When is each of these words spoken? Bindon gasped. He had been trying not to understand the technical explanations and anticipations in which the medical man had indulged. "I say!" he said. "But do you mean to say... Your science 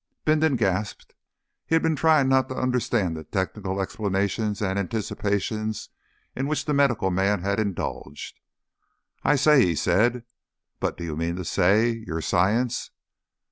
Bindon 0.25 0.55
gasped. 0.55 1.13
He 1.67 1.75
had 1.75 1.83
been 1.83 1.95
trying 1.95 2.27
not 2.27 2.49
to 2.49 2.55
understand 2.57 3.15
the 3.15 3.23
technical 3.23 3.79
explanations 3.79 4.59
and 4.59 4.79
anticipations 4.79 5.89
in 6.35 6.47
which 6.47 6.65
the 6.65 6.73
medical 6.73 7.11
man 7.11 7.43
had 7.43 7.59
indulged. 7.59 8.39
"I 9.23 9.35
say!" 9.35 9.63
he 9.63 9.75
said. 9.75 10.23
"But 10.79 10.97
do 10.97 11.03
you 11.03 11.15
mean 11.15 11.35
to 11.35 11.45
say... 11.45 11.91
Your 12.07 12.19
science 12.19 12.89